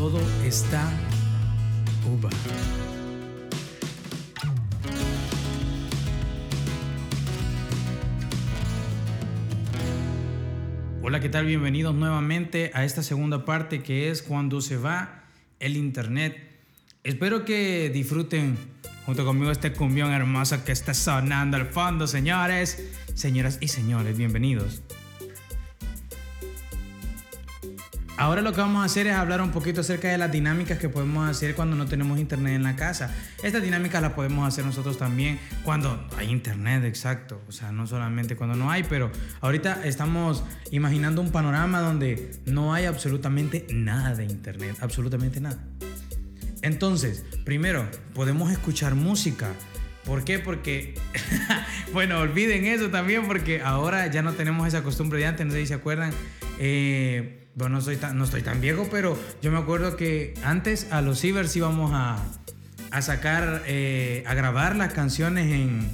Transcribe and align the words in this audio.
todo 0.00 0.18
está 0.46 0.90
uva. 2.10 2.30
Hola, 11.02 11.20
¿qué 11.20 11.28
tal? 11.28 11.44
Bienvenidos 11.44 11.94
nuevamente 11.94 12.70
a 12.72 12.86
esta 12.86 13.02
segunda 13.02 13.44
parte 13.44 13.82
que 13.82 14.08
es 14.08 14.22
cuando 14.22 14.62
se 14.62 14.78
va 14.78 15.24
el 15.58 15.76
internet. 15.76 16.34
Espero 17.04 17.44
que 17.44 17.90
disfruten 17.92 18.56
junto 19.04 19.26
conmigo 19.26 19.50
este 19.50 19.74
cumbión 19.74 20.12
hermoso 20.12 20.64
que 20.64 20.72
está 20.72 20.94
sonando 20.94 21.58
al 21.58 21.66
fondo, 21.66 22.06
señores. 22.06 22.82
Señoras 23.12 23.58
y 23.60 23.68
señores, 23.68 24.16
bienvenidos. 24.16 24.80
Ahora 28.20 28.42
lo 28.42 28.52
que 28.52 28.60
vamos 28.60 28.82
a 28.82 28.84
hacer 28.84 29.06
es 29.06 29.14
hablar 29.14 29.40
un 29.40 29.50
poquito 29.50 29.80
acerca 29.80 30.08
de 30.08 30.18
las 30.18 30.30
dinámicas 30.30 30.78
que 30.78 30.90
podemos 30.90 31.26
hacer 31.26 31.54
cuando 31.54 31.74
no 31.74 31.86
tenemos 31.86 32.18
internet 32.18 32.54
en 32.54 32.62
la 32.62 32.76
casa. 32.76 33.14
Estas 33.42 33.62
dinámicas 33.62 34.02
las 34.02 34.12
podemos 34.12 34.46
hacer 34.46 34.62
nosotros 34.62 34.98
también 34.98 35.40
cuando 35.64 36.06
hay 36.18 36.28
internet, 36.28 36.84
exacto. 36.84 37.40
O 37.48 37.52
sea, 37.52 37.72
no 37.72 37.86
solamente 37.86 38.36
cuando 38.36 38.56
no 38.56 38.70
hay, 38.70 38.82
pero 38.82 39.10
ahorita 39.40 39.86
estamos 39.86 40.44
imaginando 40.70 41.22
un 41.22 41.32
panorama 41.32 41.80
donde 41.80 42.30
no 42.44 42.74
hay 42.74 42.84
absolutamente 42.84 43.66
nada 43.72 44.14
de 44.14 44.26
internet, 44.26 44.76
absolutamente 44.82 45.40
nada. 45.40 45.64
Entonces, 46.60 47.24
primero, 47.46 47.88
podemos 48.12 48.52
escuchar 48.52 48.96
música. 48.96 49.48
¿Por 50.04 50.24
qué? 50.24 50.38
Porque, 50.38 50.92
bueno, 51.94 52.18
olviden 52.18 52.66
eso 52.66 52.90
también 52.90 53.26
porque 53.26 53.62
ahora 53.62 54.08
ya 54.08 54.20
no 54.20 54.34
tenemos 54.34 54.68
esa 54.68 54.82
costumbre 54.82 55.20
de 55.20 55.24
antes, 55.24 55.46
no 55.46 55.52
sé 55.52 55.60
si 55.60 55.68
se 55.68 55.74
acuerdan. 55.74 56.12
Eh, 56.58 57.39
bueno, 57.54 57.76
no, 57.76 57.80
soy 57.80 57.96
tan, 57.96 58.16
no 58.16 58.24
estoy 58.24 58.42
tan 58.42 58.60
viejo, 58.60 58.88
pero 58.90 59.18
yo 59.42 59.50
me 59.50 59.58
acuerdo 59.58 59.96
que 59.96 60.34
antes 60.42 60.90
a 60.92 61.02
los 61.02 61.20
cibers 61.20 61.54
íbamos 61.56 61.92
a, 61.92 62.16
a 62.90 63.02
sacar, 63.02 63.62
eh, 63.66 64.24
a 64.26 64.34
grabar 64.34 64.76
las 64.76 64.92
canciones 64.92 65.52
en, 65.52 65.90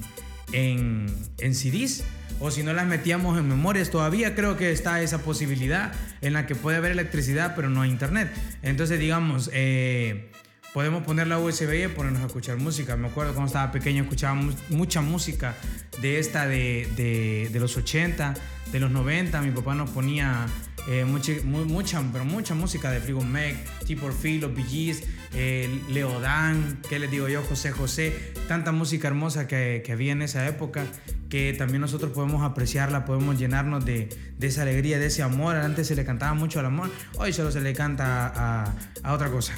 en, 0.53 1.07
en 1.39 1.55
CDs 1.55 2.05
o 2.41 2.51
si 2.51 2.63
no 2.63 2.73
las 2.73 2.87
metíamos 2.87 3.39
en 3.39 3.49
memorias. 3.49 3.91
Todavía 3.91 4.35
creo 4.35 4.57
que 4.57 4.71
está 4.71 5.01
esa 5.01 5.19
posibilidad 5.19 5.93
en 6.21 6.33
la 6.33 6.47
que 6.47 6.55
puede 6.55 6.77
haber 6.77 6.93
electricidad, 6.93 7.55
pero 7.55 7.71
no 7.71 7.83
hay 7.83 7.91
internet. 7.91 8.31
Entonces, 8.63 8.99
digamos, 8.99 9.51
eh, 9.53 10.31
podemos 10.75 11.03
poner 11.05 11.27
la 11.27 11.39
USB 11.39 11.85
y 11.85 11.89
ponernos 11.89 12.23
a 12.23 12.27
escuchar 12.27 12.57
música. 12.57 12.97
Me 12.97 13.09
acuerdo 13.09 13.33
cuando 13.33 13.47
estaba 13.47 13.73
pequeño 13.73 14.03
escuchaba 14.03 14.41
mucha 14.69 15.01
música 15.01 15.55
de 16.01 16.19
esta 16.19 16.47
de, 16.47 16.89
de, 16.97 17.49
de 17.53 17.61
los 17.61 17.77
80, 17.77 18.35
de 18.73 18.81
los 18.81 18.91
90. 18.91 19.41
Mi 19.43 19.51
papá 19.51 19.75
nos 19.75 19.91
ponía 19.91 20.47
eh, 20.89 21.05
mucha, 21.05 21.33
mucha, 21.45 22.03
pero 22.13 22.25
mucha 22.25 22.55
música 22.55 22.91
de 22.91 23.01
Frigo 23.01 23.23
Mac, 23.23 23.57
Tipo 23.87 24.09
Phil, 24.11 24.41
los 24.41 24.55
Bee 24.55 24.95
eh, 25.35 25.83
Leodan, 25.89 26.81
¿qué 26.89 26.99
les 26.99 27.11
digo 27.11 27.29
yo? 27.29 27.43
José 27.43 27.73
José, 27.73 28.33
tanta 28.49 28.73
música 28.73 29.09
hermosa 29.09 29.47
que, 29.47 29.83
que, 29.85 29.93
había 29.93 30.13
en 30.13 30.23
esa 30.23 30.47
época 30.47 30.85
que 31.29 31.55
también 31.57 31.81
nosotros 31.81 32.13
podemos 32.13 32.43
apreciarla, 32.43 33.05
podemos 33.05 33.39
llenarnos 33.39 33.85
de, 33.85 34.09
de, 34.39 34.47
esa 34.47 34.63
alegría, 34.63 34.99
de 34.99 35.07
ese 35.07 35.23
amor. 35.23 35.57
Antes 35.57 35.89
se 35.89 35.97
le 35.97 36.05
cantaba 36.05 36.35
mucho 36.35 36.61
al 36.61 36.67
amor, 36.67 36.91
hoy 37.19 37.33
solo 37.33 37.51
se 37.51 37.61
le 37.61 37.73
canta 37.73 38.65
a, 39.05 39.13
otra 39.13 39.31
cosa. 39.31 39.55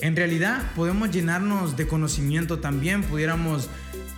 En 0.00 0.14
realidad 0.14 0.62
podemos 0.76 1.10
llenarnos 1.10 1.76
de 1.76 1.86
conocimiento 1.86 2.58
también, 2.58 3.02
pudiéramos... 3.02 3.68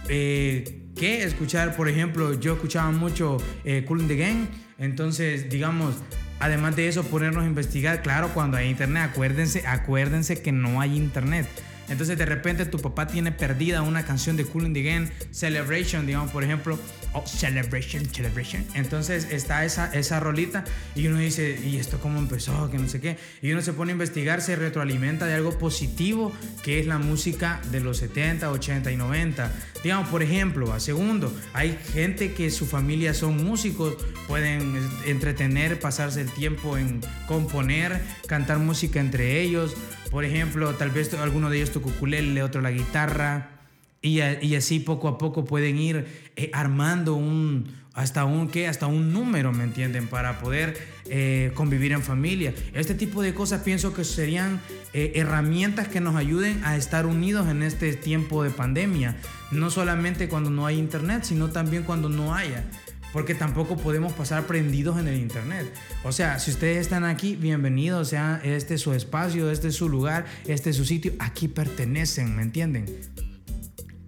Eh, 0.08 0.76
que 0.96 1.22
escuchar, 1.22 1.76
por 1.76 1.88
ejemplo, 1.88 2.38
yo 2.38 2.54
escuchaba 2.54 2.90
mucho 2.90 3.38
eh, 3.64 3.84
Cool 3.86 4.02
in 4.02 4.08
the 4.08 4.16
Game, 4.16 4.48
entonces, 4.76 5.48
digamos, 5.48 5.94
Además 6.40 6.74
de 6.74 6.88
eso, 6.88 7.04
ponernos 7.04 7.44
a 7.44 7.46
investigar, 7.46 8.02
claro, 8.02 8.30
cuando 8.32 8.56
hay 8.56 8.70
internet, 8.70 9.10
acuérdense, 9.10 9.66
acuérdense 9.66 10.40
que 10.40 10.52
no 10.52 10.80
hay 10.80 10.96
internet. 10.96 11.46
Entonces 11.90 12.16
de 12.16 12.24
repente 12.24 12.64
tu 12.66 12.78
papá 12.78 13.06
tiene 13.06 13.32
perdida 13.32 13.82
una 13.82 14.04
canción 14.04 14.36
de 14.36 14.44
Cool 14.44 14.66
in 14.66 14.74
the 14.74 14.82
Game, 14.82 15.10
Celebration, 15.32 16.06
digamos, 16.06 16.30
por 16.30 16.44
ejemplo, 16.44 16.78
oh, 17.12 17.24
Celebration, 17.26 18.06
Celebration. 18.06 18.64
Entonces 18.74 19.26
está 19.30 19.64
esa, 19.64 19.92
esa 19.92 20.20
rolita 20.20 20.64
y 20.94 21.08
uno 21.08 21.18
dice, 21.18 21.60
¿y 21.62 21.76
esto 21.76 21.98
cómo 22.00 22.18
empezó? 22.18 22.70
Que 22.70 22.78
no 22.78 22.88
sé 22.88 23.00
qué. 23.00 23.18
Y 23.42 23.52
uno 23.52 23.60
se 23.60 23.72
pone 23.72 23.90
a 23.90 23.94
investigar, 23.94 24.40
se 24.40 24.56
retroalimenta 24.56 25.26
de 25.26 25.34
algo 25.34 25.58
positivo 25.58 26.32
que 26.62 26.78
es 26.78 26.86
la 26.86 26.98
música 26.98 27.60
de 27.70 27.80
los 27.80 27.98
70, 27.98 28.50
80 28.50 28.90
y 28.92 28.96
90. 28.96 29.52
Digamos, 29.82 30.08
por 30.08 30.22
ejemplo, 30.22 30.72
a 30.72 30.80
segundo, 30.80 31.34
hay 31.52 31.76
gente 31.92 32.32
que 32.32 32.50
su 32.50 32.66
familia 32.66 33.14
son 33.14 33.44
músicos, 33.44 33.96
pueden 34.28 34.76
entretener, 35.06 35.80
pasarse 35.80 36.20
el 36.20 36.30
tiempo 36.30 36.78
en 36.78 37.00
componer, 37.26 38.00
cantar 38.26 38.58
música 38.58 39.00
entre 39.00 39.40
ellos 39.40 39.74
por 40.10 40.24
ejemplo, 40.24 40.74
tal 40.74 40.90
vez 40.90 41.12
alguno 41.14 41.50
de 41.50 41.58
ellos 41.58 41.70
toca 41.70 41.88
ukulele, 41.88 42.42
otro 42.42 42.60
la 42.60 42.70
guitarra, 42.70 43.60
y, 44.02 44.20
así 44.54 44.80
poco 44.80 45.08
a 45.08 45.18
poco 45.18 45.44
pueden 45.44 45.78
ir 45.78 46.06
eh, 46.36 46.50
armando 46.54 47.14
un, 47.14 47.74
hasta 47.92 48.24
un, 48.24 48.48
¿qué? 48.48 48.66
hasta 48.66 48.86
un 48.86 49.12
número, 49.12 49.52
¿me 49.52 49.64
entienden? 49.64 50.06
Para 50.06 50.38
poder 50.40 50.78
eh, 51.06 51.52
convivir 51.54 51.92
en 51.92 52.02
familia. 52.02 52.54
Este 52.72 52.94
tipo 52.94 53.22
de 53.22 53.34
cosas 53.34 53.62
pienso 53.62 53.92
que 53.92 54.04
serían 54.04 54.60
eh, 54.94 55.12
herramientas 55.16 55.88
que 55.88 56.00
nos 56.00 56.16
ayuden 56.16 56.64
a 56.64 56.76
estar 56.76 57.04
unidos 57.04 57.48
en 57.48 57.62
este 57.62 57.92
tiempo 57.94 58.42
de 58.42 58.50
pandemia. 58.50 59.16
No 59.50 59.68
solamente 59.70 60.28
cuando 60.28 60.48
no 60.48 60.64
hay 60.64 60.78
internet, 60.78 61.24
sino 61.24 61.50
también 61.50 61.82
cuando 61.82 62.08
no 62.08 62.34
haya 62.34 62.64
porque 63.12 63.34
tampoco 63.34 63.76
podemos 63.76 64.12
pasar 64.12 64.46
prendidos 64.46 64.98
en 64.98 65.08
el 65.08 65.18
internet. 65.18 65.72
O 66.04 66.12
sea, 66.12 66.38
si 66.38 66.50
ustedes 66.50 66.78
están 66.78 67.04
aquí, 67.04 67.36
bienvenidos, 67.36 68.08
sea, 68.08 68.40
este 68.44 68.74
es 68.74 68.80
su 68.80 68.92
espacio, 68.92 69.50
este 69.50 69.68
es 69.68 69.76
su 69.76 69.88
lugar, 69.88 70.26
este 70.46 70.70
es 70.70 70.76
su 70.76 70.84
sitio, 70.84 71.12
aquí 71.18 71.48
pertenecen, 71.48 72.36
¿me 72.36 72.42
entienden? 72.42 72.86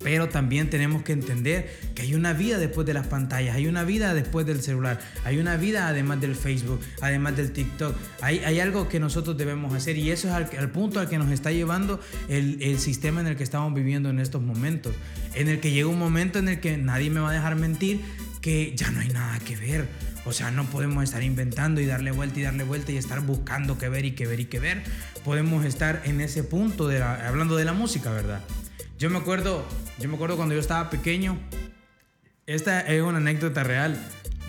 Pero 0.02 0.28
también 0.28 0.68
tenemos 0.68 1.02
que 1.02 1.12
entender 1.12 1.70
que 1.94 2.02
hay 2.02 2.14
una 2.14 2.32
vida 2.32 2.58
después 2.58 2.86
de 2.86 2.94
las 2.94 3.06
pantallas, 3.06 3.54
hay 3.54 3.66
una 3.66 3.84
vida 3.84 4.14
después 4.14 4.46
del 4.46 4.60
celular, 4.60 4.98
hay 5.24 5.38
una 5.38 5.56
vida 5.56 5.88
además 5.88 6.20
del 6.20 6.34
Facebook, 6.34 6.80
además 7.00 7.36
del 7.36 7.52
TikTok. 7.52 7.94
Hay, 8.20 8.60
algo 8.60 8.88
que 8.88 9.00
nosotros 9.00 9.36
debemos 9.36 9.72
hacer 9.74 9.96
y 9.96 10.10
eso 10.10 10.28
es 10.28 10.34
al, 10.34 10.70
punto 10.70 11.00
al 11.00 11.08
que 11.08 11.19
nos 11.19 11.30
está 11.30 11.52
llevando 11.52 12.00
el, 12.28 12.78
sistema 12.78 13.20
en 13.20 13.28
el 13.28 13.36
que 13.36 13.44
estamos 13.44 13.72
viviendo 13.74 14.10
en 14.10 14.19
estos 14.19 14.42
momentos. 14.42 14.94
En 15.34 15.48
el 15.48 15.60
que 15.60 15.70
llega 15.70 15.88
un 15.88 15.98
momento 15.98 16.38
en 16.38 16.48
el 16.48 16.60
que 16.60 16.76
nadie 16.76 17.10
me 17.10 17.20
va 17.20 17.30
a 17.30 17.32
dejar 17.32 17.56
mentir, 17.56 18.00
que 18.42 18.75
ya 18.76 18.91
no 18.91 19.00
hay 19.00 19.08
nada 19.08 19.38
que 19.38 19.56
ver. 19.56 19.88
O 20.26 20.32
sea, 20.32 20.50
no 20.50 20.66
podemos 20.66 21.03
estar 21.03 21.22
inventando 21.22 21.80
y 21.80 21.86
darle 21.86 22.10
vuelta 22.10 22.38
y 22.41 22.42
darle 22.42 22.64
vuelta 22.64 22.92
y 22.92 22.97
estar 22.97 23.20
buscando 23.20 23.78
qué 23.78 23.88
ver 23.88 24.04
y 24.04 24.12
qué 24.12 24.26
ver 24.26 24.41
y 24.41 24.44
qué 24.44 24.60
ver. 24.60 24.82
Podemos 25.25 25.64
estar 25.64 26.03
en 26.04 26.20
ese 26.20 26.44
punto 26.44 26.86
de 26.88 27.02
hablando 27.02 27.56
de 27.56 27.64
la 27.64 27.72
música, 27.72 28.10
¿verdad? 28.10 28.41
Yo 28.98 29.08
me 29.08 29.19
acuerdo, 29.19 29.64
yo 29.98 30.08
me 30.08 30.16
acuerdo 30.16 30.36
cuando 30.36 30.54
yo 30.54 30.60
estaba 30.60 30.91
pequeño. 30.91 31.38
Esta 32.47 32.81
es 32.81 33.02
una 33.02 33.19
anécdota 33.19 33.64
real. 33.64 33.98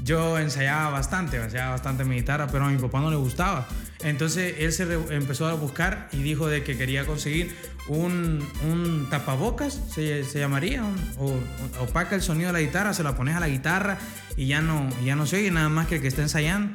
Yo 0.03 0.38
ensayaba 0.38 0.90
bastante, 0.90 1.38
ensayaba 1.38 1.72
bastante 1.72 2.03
mi 2.03 2.16
guitarra, 2.16 2.47
pero 2.47 2.66
a 2.66 2.69
mi 2.69 2.78
papá 2.78 3.00
no 3.00 3.09
le 3.09 3.16
gustaba. 3.16 3.68
Entonces 4.03 4.56
él 4.59 4.74
se 4.74 4.84
empezó 5.16 5.47
a 5.47 5.53
buscar 5.53 6.09
y 6.12 6.22
dijo 6.22 6.47
de 6.47 6.62
que 6.64 6.78
quería 6.78 7.06
conseguir 7.06 7.56
un, 7.88 8.46
un 8.69 9.08
tapabocas, 9.09 9.80
se, 9.90 10.25
se 10.25 10.40
llamaría, 10.40 10.84
o, 11.18 11.34
opaca 11.80 12.16
el 12.16 12.22
sonido 12.22 12.47
de 12.47 12.53
la 12.53 12.59
guitarra, 12.59 12.94
se 12.94 13.03
la 13.03 13.16
pones 13.16 13.36
a 13.36 13.40
la 13.40 13.47
guitarra 13.47 13.97
y 14.36 14.47
ya 14.47 14.62
no, 14.62 14.90
ya 15.06 15.16
no 15.16 15.25
se 15.25 15.38
oye 15.38 15.52
nada 15.52 15.69
más 15.69 15.88
que 15.88 15.96
el 15.96 16.02
que 16.02 16.09
está 16.09 16.22
ensayando. 16.22 16.74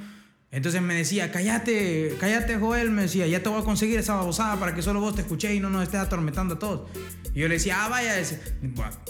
Entonces 0.51 0.81
me 0.81 0.95
decía, 0.95 1.31
cállate, 1.31 2.17
cállate 2.19 2.57
Joel, 2.57 2.91
me 2.91 3.03
decía, 3.03 3.27
ya 3.27 3.43
te 3.43 3.51
voy 3.51 3.61
a 3.61 3.65
conseguir 3.65 3.99
esa 3.99 4.15
babosada 4.15 4.59
para 4.59 4.75
que 4.75 4.81
solo 4.81 4.99
vos 4.99 5.15
te 5.15 5.21
escuches 5.21 5.53
y 5.53 5.61
no 5.61 5.69
nos 5.69 5.83
estés 5.83 6.01
atormentando 6.01 6.55
a 6.55 6.59
todos. 6.59 6.91
Y 7.35 7.41
yo 7.41 7.49
le 7.49 7.55
decía, 7.55 7.85
ah, 7.85 7.89
vaya, 7.91 8.15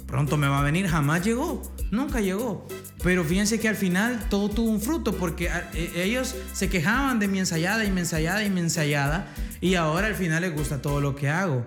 pronto 0.07 0.37
me 0.37 0.49
va 0.49 0.59
a 0.59 0.63
venir, 0.65 0.89
jamás 0.89 1.25
llegó, 1.25 1.63
nunca 1.93 2.21
llegó. 2.21 2.67
Pero 3.05 3.25
fíjense 3.25 3.61
que 3.61 3.69
al 3.69 3.77
final 3.77 4.27
todo 4.29 4.49
tuvo 4.49 4.69
un 4.69 4.81
fruto 4.81 5.17
porque 5.17 5.49
ah, 5.49 5.71
e, 5.75 6.03
ellos 6.03 6.35
se 6.53 6.69
quejaban 6.69 7.21
de 7.21 7.29
mi 7.29 7.39
ensayada 7.39 7.85
y 7.85 7.91
mi 7.93 8.01
ensayada 8.01 8.43
y 8.43 8.51
mi 8.51 8.61
ensayada 8.61 9.29
y 9.61 9.77
ahora 9.77 10.09
al 10.09 10.17
final 10.17 10.43
les 10.43 10.53
gusta 10.53 10.83
todo 10.83 11.01
lo 11.01 11.15
que 11.15 11.29
hago. 11.29 11.65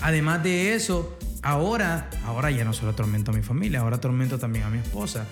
Además 0.00 0.44
de 0.44 0.74
eso, 0.74 1.18
ahora, 1.42 2.08
ahora 2.24 2.52
ya 2.52 2.64
no 2.64 2.72
solo 2.72 2.92
atormento 2.92 3.32
a 3.32 3.34
mi 3.34 3.42
familia, 3.42 3.80
ahora 3.80 3.96
atormento 3.96 4.38
también 4.38 4.64
a 4.64 4.70
mi 4.70 4.78
esposa. 4.78 5.26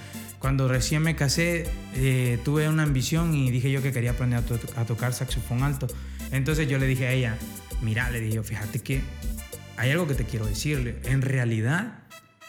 Cuando 0.46 0.68
recién 0.68 1.02
me 1.02 1.16
casé, 1.16 1.64
eh, 1.96 2.38
tuve 2.44 2.68
una 2.68 2.84
ambición 2.84 3.34
y 3.34 3.50
dije 3.50 3.68
yo 3.72 3.82
que 3.82 3.90
quería 3.90 4.12
aprender 4.12 4.38
a, 4.38 4.80
a, 4.80 4.84
tocar 4.84 5.12
saxofón 5.12 5.64
alto. 5.64 5.88
Entonces 6.30 6.68
yo 6.68 6.78
le 6.78 6.86
dije 6.86 7.08
a 7.08 7.10
ella, 7.10 7.36
mira, 7.82 8.08
le 8.10 8.20
dije, 8.20 8.40
fíjate 8.44 8.78
que 8.78 9.00
hay 9.76 9.90
algo 9.90 10.06
que 10.06 10.14
te 10.14 10.22
quiero 10.22 10.46
decirle. 10.46 11.00
En 11.02 11.20
realidad, 11.20 11.98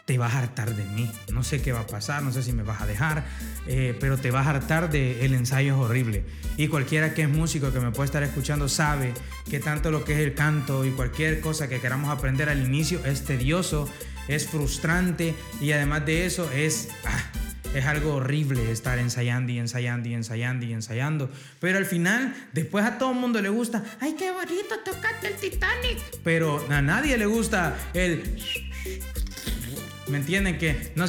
te 0.06 0.20
vas 0.20 0.36
a 0.36 0.38
hartar 0.38 0.76
de 0.76 0.84
mí. 0.84 1.12
No 1.34 1.44
sé 1.44 1.60
qué 1.60 1.72
va 1.72 1.80
a 1.80 1.88
pasar, 1.88 2.22
no 2.22 2.32
sé 2.32 2.44
si 2.44 2.54
me 2.54 2.62
vas 2.62 2.82
a 2.82 2.86
dejar, 2.86 3.26
eh, 3.66 3.98
pero 4.00 4.16
te 4.20 4.30
vas 4.30 4.46
a 4.46 4.52
hartar 4.52 4.92
de 4.92 5.26
el 5.26 5.34
ensayo 5.34 5.74
es 5.74 5.80
horrible. 5.80 6.24
Y 6.56 6.68
cualquiera 6.68 7.16
que 7.16 7.24
es 7.24 7.30
músico 7.30 7.74
que 7.74 7.80
me 7.80 7.90
puede 7.90 8.06
estar 8.06 8.22
escuchando 8.22 8.70
sabe 8.70 9.12
que 9.50 9.60
tanto 9.60 9.90
lo 9.90 10.06
que 10.06 10.14
es 10.14 10.20
el 10.20 10.36
canto 10.36 10.86
y 10.86 10.92
cualquier 10.92 11.42
cosa 11.42 11.68
que 11.68 11.80
queramos 11.80 12.12
aprender 12.12 12.48
al 12.48 12.64
inicio 12.64 13.04
es 13.06 13.26
tedioso, 13.26 13.90
es 14.28 14.46
frustrante 14.46 15.34
y 15.60 15.72
además 15.72 16.06
de 16.06 16.28
eso 16.28 16.48
es... 16.52 16.90
Ah, 17.04 17.37
es 17.78 17.86
algo 17.86 18.16
horrible 18.16 18.72
estar 18.72 19.00
ensayando 19.00 19.52
y 19.52 19.60
ensayando 19.60 20.10
y 20.10 20.14
ensayando 20.14 20.66
y 20.66 20.74
ensayando. 20.74 21.30
Pero 21.60 21.78
al 21.78 21.86
final, 21.86 22.36
después 22.54 22.86
a 22.86 22.98
todo 22.98 23.12
el 23.12 23.18
mundo 23.18 23.42
le 23.42 23.50
gusta, 23.50 23.84
ay, 24.00 24.16
qué 24.18 24.32
bonito, 24.32 24.80
tocaste 24.84 25.28
el 25.28 25.36
Titanic. 25.36 25.98
Pero 26.24 26.66
a 26.70 26.82
nadie 26.82 27.18
le 27.18 27.26
gusta 27.26 27.78
el... 27.94 28.42
¿Me 30.08 30.18
entienden? 30.18 30.58
Que 30.58 30.92
no 30.96 31.06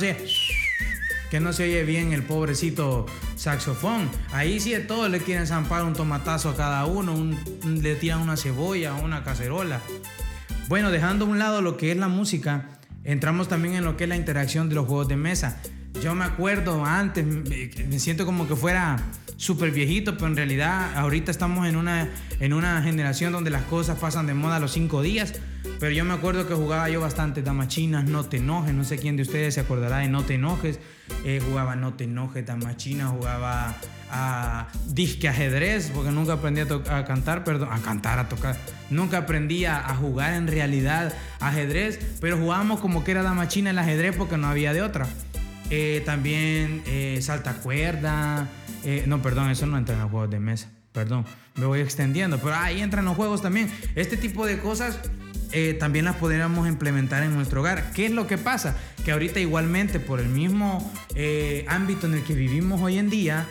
que 1.30 1.40
no 1.40 1.52
se 1.52 1.64
oye 1.64 1.84
bien 1.84 2.12
el 2.12 2.22
pobrecito 2.22 3.06
saxofón. 3.36 4.10
Ahí 4.32 4.60
sí 4.60 4.72
de 4.72 4.80
todo 4.80 5.08
le 5.08 5.20
quieren 5.20 5.46
zampar 5.46 5.84
un 5.84 5.92
tomatazo 5.92 6.50
a 6.50 6.56
cada 6.56 6.86
uno, 6.86 7.36
le 7.64 7.94
tiran 7.96 8.20
una 8.20 8.36
cebolla, 8.36 8.94
una 8.94 9.22
cacerola. 9.24 9.80
Bueno, 10.68 10.90
dejando 10.90 11.24
a 11.24 11.28
un 11.28 11.38
lado 11.38 11.60
lo 11.60 11.76
que 11.76 11.90
es 11.90 11.96
la 11.96 12.08
música, 12.08 12.66
entramos 13.04 13.48
también 13.48 13.74
en 13.74 13.84
lo 13.84 13.96
que 13.96 14.04
es 14.04 14.08
la 14.08 14.16
interacción 14.16 14.68
de 14.68 14.74
los 14.74 14.86
juegos 14.86 15.08
de 15.08 15.16
mesa. 15.16 15.60
Yo 16.02 16.14
me 16.14 16.24
acuerdo 16.24 16.84
antes, 16.84 17.26
me 17.26 17.98
siento 17.98 18.24
como 18.24 18.46
que 18.46 18.54
fuera 18.54 18.96
súper 19.38 19.70
viejito, 19.70 20.14
pero 20.14 20.26
en 20.26 20.36
realidad 20.36 20.96
ahorita 20.96 21.30
estamos 21.30 21.66
en 21.66 21.76
una, 21.76 22.08
en 22.40 22.52
una 22.52 22.82
generación 22.82 23.32
donde 23.32 23.50
las 23.50 23.62
cosas 23.62 23.98
pasan 23.98 24.26
de 24.26 24.34
moda 24.34 24.56
a 24.56 24.60
los 24.60 24.72
cinco 24.72 25.00
días. 25.00 25.34
Pero 25.80 25.92
yo 25.92 26.04
me 26.04 26.14
acuerdo 26.14 26.46
que 26.48 26.54
jugaba 26.54 26.88
yo 26.90 27.00
bastante 27.00 27.40
damas 27.42 27.68
chinas, 27.68 28.04
no 28.04 28.24
te 28.24 28.38
enojes, 28.38 28.74
no 28.74 28.84
sé 28.84 28.98
quién 28.98 29.16
de 29.16 29.22
ustedes 29.22 29.54
se 29.54 29.60
acordará 29.60 29.98
de 29.98 30.08
no 30.08 30.24
te 30.24 30.34
enojes. 30.34 30.80
Eh, 31.24 31.40
jugaba 31.44 31.76
no 31.76 31.94
te 31.94 32.04
enojes, 32.04 32.44
damas 32.44 32.76
chinas, 32.76 33.10
jugaba 33.10 33.76
a 34.10 34.68
disque 34.88 35.28
ajedrez, 35.28 35.90
porque 35.94 36.10
nunca 36.10 36.34
aprendí 36.34 36.60
a, 36.60 37.04
cantar, 37.04 37.44
perdón, 37.44 37.68
a 37.70 37.80
cantar, 37.80 38.18
a 38.18 38.28
tocar. 38.28 38.56
Nunca 38.90 39.18
aprendí 39.18 39.66
a, 39.66 39.82
jugar 39.94 40.34
en 40.34 40.48
realidad 40.48 41.14
ajedrez, 41.38 42.00
pero 42.20 42.38
jugábamos 42.38 42.80
como 42.80 43.04
que 43.04 43.12
era 43.12 43.22
dama 43.22 43.46
china 43.46 43.70
el 43.70 43.78
ajedrez 43.78 44.16
porque 44.16 44.36
no 44.36 44.48
había 44.48 44.72
de 44.72 44.82
otra. 44.82 45.06
Eh, 45.70 46.02
también 46.04 46.82
eh, 46.86 47.18
salta 47.20 47.54
cuerda. 47.54 48.48
Eh, 48.84 49.04
no, 49.06 49.20
perdón, 49.22 49.50
eso 49.50 49.66
no 49.66 49.76
entra 49.76 49.94
en 49.94 50.02
los 50.02 50.10
juegos 50.10 50.30
de 50.30 50.40
mesa. 50.40 50.70
Perdón, 50.92 51.24
me 51.56 51.66
voy 51.66 51.80
extendiendo. 51.80 52.38
Pero 52.38 52.54
ahí 52.54 52.80
entran 52.80 53.04
los 53.04 53.16
juegos 53.16 53.42
también. 53.42 53.70
Este 53.94 54.16
tipo 54.16 54.46
de 54.46 54.58
cosas 54.58 54.98
también 55.80 56.04
las 56.04 56.16
podríamos 56.16 56.68
implementar 56.68 57.22
en 57.22 57.34
nuestro 57.34 57.60
hogar. 57.60 57.92
¿Qué 57.92 58.04
es 58.04 58.12
lo 58.12 58.26
que 58.26 58.36
pasa? 58.36 58.76
Que 59.04 59.12
ahorita 59.12 59.40
igualmente 59.40 59.98
por 59.98 60.20
el 60.20 60.28
mismo 60.28 60.92
ámbito 61.68 62.06
en 62.06 62.14
el 62.14 62.22
que 62.22 62.34
vivimos 62.34 62.82
hoy 62.82 62.98
en 62.98 63.08
día, 63.08 63.46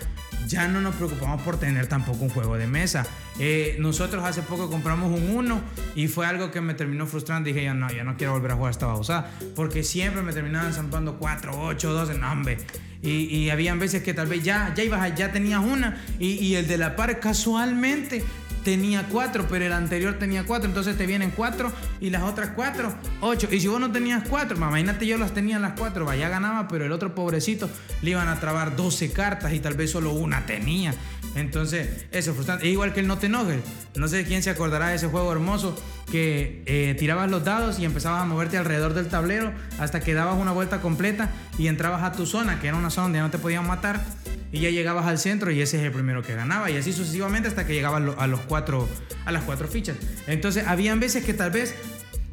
ya 0.47 0.67
no 0.67 0.81
nos 0.81 0.95
preocupamos 0.95 1.41
por 1.41 1.59
tener 1.59 1.87
tampoco 1.87 2.23
un 2.23 2.29
juego 2.29 2.57
de 2.57 2.67
mesa. 2.67 3.05
Eh, 3.39 3.75
nosotros 3.79 4.23
hace 4.23 4.41
poco 4.41 4.69
compramos 4.69 5.11
un 5.11 5.35
1 5.35 5.61
y 5.95 6.07
fue 6.07 6.25
algo 6.25 6.51
que 6.51 6.61
me 6.61 6.73
terminó 6.73 7.07
frustrando. 7.07 7.47
Dije, 7.47 7.63
ya 7.63 7.73
no, 7.73 7.89
ya 7.91 8.03
no 8.03 8.17
quiero 8.17 8.33
volver 8.33 8.51
a 8.51 8.55
jugar 8.55 8.71
esta 8.71 8.87
babosa. 8.87 9.27
Porque 9.55 9.83
siempre 9.83 10.21
me 10.21 10.33
terminaban 10.33 10.73
zampando 10.73 11.17
4, 11.17 11.59
8, 11.59 11.93
12, 11.93 12.17
no, 12.17 12.31
hombre. 12.31 12.57
Y, 13.01 13.25
y 13.25 13.49
habían 13.49 13.79
veces 13.79 14.03
que 14.03 14.13
tal 14.13 14.27
vez 14.27 14.43
ya, 14.43 14.73
ya 14.75 14.83
ibas, 14.83 15.15
ya 15.15 15.31
tenías 15.31 15.63
una 15.63 16.03
y, 16.19 16.31
y 16.33 16.55
el 16.55 16.67
de 16.67 16.77
la 16.77 16.95
par 16.95 17.19
casualmente 17.19 18.23
tenía 18.67 19.07
cuatro, 19.09 19.47
pero 19.49 19.63
el 19.63 19.71
anterior 19.71 20.19
tenía 20.19 20.43
cuatro, 20.43 20.67
entonces 20.67 20.97
te 20.97 21.05
vienen 21.05 21.31
cuatro 21.33 21.71
y 22.01 22.09
las 22.09 22.23
otras 22.23 22.49
cuatro, 22.49 22.93
ocho. 23.21 23.47
Y 23.49 23.61
si 23.61 23.69
vos 23.69 23.79
no 23.79 23.93
tenías 23.93 24.27
cuatro, 24.27 24.57
imagínate 24.57 25.07
yo 25.07 25.17
las 25.17 25.33
tenía 25.33 25.57
las 25.57 25.79
cuatro, 25.79 26.03
vaya 26.03 26.27
ganaba, 26.27 26.67
pero 26.67 26.83
el 26.83 26.91
otro 26.91 27.15
pobrecito 27.15 27.69
le 28.01 28.11
iban 28.11 28.27
a 28.27 28.41
trabar 28.41 28.75
12 28.75 29.13
cartas 29.13 29.53
y 29.53 29.61
tal 29.61 29.75
vez 29.75 29.91
solo 29.91 30.11
una 30.11 30.45
tenía. 30.45 30.93
Entonces, 31.35 32.07
eso 32.11 32.31
es 32.31 32.35
frustrante. 32.35 32.67
igual 32.67 32.93
que 32.93 32.99
el 32.99 33.07
no 33.07 33.17
te 33.17 33.27
enojes. 33.27 33.61
No 33.95 34.09
sé 34.09 34.25
quién 34.25 34.43
se 34.43 34.49
acordará 34.49 34.89
de 34.89 34.95
ese 34.95 35.07
juego 35.07 35.31
hermoso 35.31 35.81
que 36.11 36.63
eh, 36.65 36.93
tirabas 36.99 37.31
los 37.31 37.45
dados 37.45 37.79
y 37.79 37.85
empezabas 37.85 38.21
a 38.21 38.25
moverte 38.25 38.57
alrededor 38.57 38.93
del 38.93 39.07
tablero 39.07 39.53
hasta 39.79 40.01
que 40.01 40.13
dabas 40.13 40.35
una 40.35 40.51
vuelta 40.51 40.81
completa 40.81 41.29
y 41.57 41.67
entrabas 41.67 42.03
a 42.03 42.11
tu 42.11 42.25
zona, 42.25 42.59
que 42.59 42.67
era 42.67 42.75
una 42.75 42.89
zona 42.89 43.03
donde 43.05 43.19
no 43.19 43.29
te 43.29 43.37
podían 43.37 43.65
matar 43.65 44.03
y 44.51 44.59
ya 44.59 44.69
llegabas 44.69 45.05
al 45.05 45.19
centro 45.19 45.51
y 45.51 45.61
ese 45.61 45.77
es 45.77 45.83
el 45.83 45.91
primero 45.91 46.23
que 46.23 46.35
ganaba 46.35 46.69
y 46.69 46.77
así 46.77 46.93
sucesivamente 46.93 47.47
hasta 47.47 47.65
que 47.65 47.73
llegabas 47.73 48.01
a, 48.17 48.27
los 48.27 48.39
cuatro, 48.41 48.87
a 49.25 49.31
las 49.31 49.43
cuatro 49.43 49.67
fichas. 49.67 49.97
Entonces 50.27 50.65
habían 50.67 50.99
veces 50.99 51.23
que 51.23 51.33
tal 51.33 51.51
vez 51.51 51.75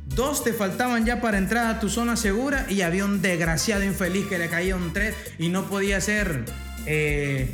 dos 0.07 0.45
te 0.45 0.53
faltaban 0.53 1.05
ya 1.05 1.21
para 1.21 1.39
entrar 1.39 1.67
a 1.67 1.81
tu 1.81 1.89
zona 1.89 2.17
segura 2.17 2.67
y 2.69 2.83
había 2.83 3.05
un 3.05 3.23
desgraciado 3.23 3.85
infeliz 3.85 4.27
que 4.27 4.39
le 4.39 4.49
caía 4.49 4.77
un 4.77 4.93
tres 4.93 5.15
y 5.39 5.49
no 5.49 5.67
podía 5.67 6.01
ser, 6.01 6.45
eh, 6.87 7.51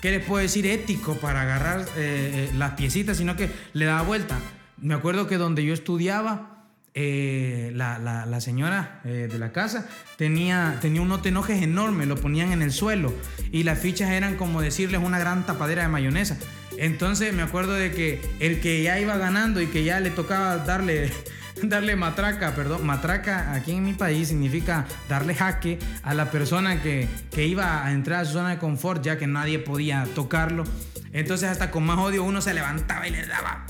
¿qué 0.00 0.10
les 0.10 0.24
puedo 0.24 0.42
decir? 0.42 0.66
Ético 0.66 1.16
para 1.16 1.42
agarrar 1.42 1.80
eh, 1.80 1.86
eh, 1.96 2.50
las 2.56 2.72
piecitas, 2.72 3.16
sino 3.16 3.36
que 3.36 3.50
le 3.72 3.84
daba 3.84 4.02
vuelta. 4.02 4.38
Me 4.78 4.94
acuerdo 4.94 5.26
que 5.26 5.36
donde 5.36 5.64
yo 5.64 5.74
estudiaba, 5.74 6.59
eh, 6.94 7.70
la, 7.74 8.40
señora 8.40 9.00
eh, 9.04 9.28
de 9.30 9.38
la 9.38 9.52
casa 9.52 9.86
tenía, 10.16 10.78
tenía 10.80 11.02
un 11.02 11.08
no 11.08 11.20
te 11.20 11.28
enojes 11.28 11.62
enorme, 11.62 12.06
lo 12.06 12.16
ponían 12.16 12.52
en 12.52 12.62
el 12.62 12.72
suelo 12.72 13.14
y 13.52 13.62
las 13.62 13.78
fichas 13.78 14.10
eran 14.10 14.36
como 14.36 14.60
decirles 14.60 15.00
una 15.02 15.18
gran 15.18 15.46
tapadera 15.46 15.82
de 15.82 15.88
mayonesa. 15.88 16.36
Entonces 16.78 17.32
me 17.34 17.42
acuerdo 17.42 17.74
de 17.74 17.92
que 17.92 18.20
el 18.40 18.60
que 18.60 18.82
ya 18.82 18.98
iba 18.98 19.16
ganando 19.18 19.60
y 19.60 19.66
que 19.66 19.84
ya 19.84 20.00
le 20.00 20.10
tocaba 20.10 20.56
darle, 20.58 21.12
darle 21.62 21.94
matraca, 21.94 22.54
perdón, 22.54 22.84
matraca 22.86 23.52
aquí 23.52 23.72
en 23.72 23.84
mi 23.84 23.92
país 23.92 24.28
significa 24.28 24.86
darle 25.08 25.34
jaque 25.34 25.78
a 26.02 26.14
la 26.14 26.30
persona 26.30 26.82
que, 26.82 27.08
que 27.30 27.46
iba 27.46 27.84
a 27.84 27.92
entrar 27.92 28.20
a 28.20 28.24
su 28.24 28.32
zona 28.32 28.50
de 28.50 28.58
confort 28.58 29.04
ya 29.04 29.16
que 29.16 29.26
nadie 29.26 29.58
podía 29.58 30.06
tocarlo. 30.14 30.64
Entonces 31.12 31.50
hasta 31.50 31.70
con 31.70 31.84
más 31.84 31.98
odio 31.98 32.24
uno 32.24 32.40
se 32.40 32.54
levantaba 32.54 33.06
y 33.06 33.10
le 33.10 33.26
daba 33.26 33.66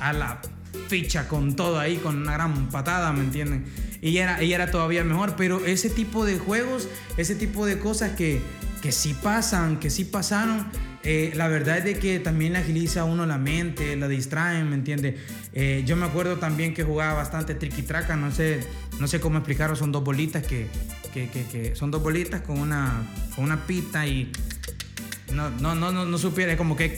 a 0.00 0.12
la 0.12 0.40
ficha 0.88 1.28
con 1.28 1.56
todo 1.56 1.78
ahí, 1.78 1.96
con 1.96 2.18
una 2.18 2.32
gran 2.32 2.68
patada, 2.68 3.12
¿me 3.12 3.20
entienden? 3.20 3.64
Y 4.00 4.18
era, 4.18 4.42
y 4.42 4.52
era 4.52 4.70
todavía 4.70 5.04
mejor, 5.04 5.34
pero 5.36 5.64
ese 5.64 5.90
tipo 5.90 6.24
de 6.24 6.38
juegos, 6.38 6.88
ese 7.16 7.34
tipo 7.34 7.64
de 7.66 7.78
cosas 7.78 8.12
que, 8.12 8.40
que 8.82 8.92
sí 8.92 9.14
pasan, 9.14 9.78
que 9.78 9.90
sí 9.90 10.04
pasaron, 10.04 10.66
eh, 11.04 11.32
la 11.36 11.48
verdad 11.48 11.78
es 11.78 11.84
de 11.84 11.98
que 11.98 12.18
también 12.18 12.54
le 12.54 12.60
agiliza 12.60 13.02
a 13.02 13.04
uno 13.04 13.26
la 13.26 13.36
mente, 13.36 13.94
la 13.96 14.08
distraen, 14.08 14.70
¿me 14.70 14.74
entiende? 14.74 15.18
Eh, 15.52 15.82
yo 15.86 15.96
me 15.96 16.06
acuerdo 16.06 16.38
también 16.38 16.72
que 16.72 16.82
jugaba 16.82 17.12
bastante 17.12 17.54
triqui-traca, 17.54 18.16
no 18.16 18.32
sé, 18.32 18.60
no 18.98 19.06
sé 19.06 19.20
cómo 19.20 19.38
explicarlo, 19.38 19.76
son 19.76 19.92
dos 19.92 20.02
bolitas 20.02 20.42
que, 20.46 20.66
que, 21.12 21.28
que, 21.28 21.76
son 21.76 21.90
dos 21.90 22.02
bolitas 22.02 22.40
con 22.40 22.58
una, 22.58 23.02
con 23.36 23.44
una 23.44 23.66
pita 23.66 24.06
y 24.06 24.32
no, 25.32 25.50
no, 25.50 25.74
no, 25.74 25.92
no, 25.92 26.06
no 26.06 26.18
supiera, 26.18 26.56
como 26.56 26.74
que 26.74 26.96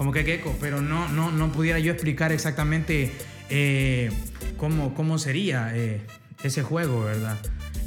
como 0.00 0.12
que 0.12 0.24
gecko, 0.24 0.56
pero 0.58 0.80
no, 0.80 1.10
no, 1.10 1.30
no 1.30 1.52
pudiera 1.52 1.78
yo 1.78 1.92
explicar 1.92 2.32
exactamente 2.32 3.12
eh, 3.50 4.10
cómo, 4.56 4.94
cómo 4.94 5.18
sería 5.18 5.76
eh, 5.76 6.00
ese 6.42 6.62
juego, 6.62 7.04
¿verdad? 7.04 7.36